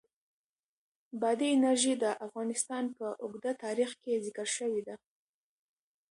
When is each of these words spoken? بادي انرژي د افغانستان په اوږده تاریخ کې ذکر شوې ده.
بادي 1.21 1.47
انرژي 1.55 1.93
د 2.03 2.05
افغانستان 2.25 2.83
په 2.97 3.05
اوږده 3.23 3.51
تاریخ 3.63 3.89
کې 4.03 4.21
ذکر 4.25 4.47
شوې 4.57 4.81
ده. 4.87 4.95